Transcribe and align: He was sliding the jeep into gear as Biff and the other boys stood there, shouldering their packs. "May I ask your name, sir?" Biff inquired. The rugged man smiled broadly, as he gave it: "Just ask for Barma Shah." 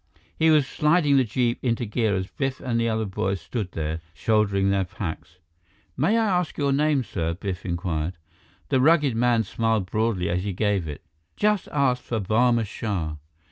He 0.35 0.49
was 0.49 0.65
sliding 0.65 1.17
the 1.17 1.23
jeep 1.23 1.59
into 1.63 1.85
gear 1.85 2.15
as 2.15 2.25
Biff 2.25 2.59
and 2.59 2.79
the 2.81 2.89
other 2.89 3.05
boys 3.05 3.39
stood 3.39 3.73
there, 3.73 4.01
shouldering 4.15 4.71
their 4.71 4.83
packs. 4.83 5.37
"May 5.95 6.17
I 6.17 6.25
ask 6.25 6.57
your 6.57 6.71
name, 6.73 7.03
sir?" 7.03 7.35
Biff 7.35 7.63
inquired. 7.67 8.17
The 8.69 8.81
rugged 8.81 9.15
man 9.15 9.43
smiled 9.43 9.85
broadly, 9.85 10.27
as 10.27 10.41
he 10.43 10.53
gave 10.53 10.87
it: 10.87 11.03
"Just 11.35 11.67
ask 11.67 12.01
for 12.01 12.19
Barma 12.19 12.65
Shah." 12.65 13.17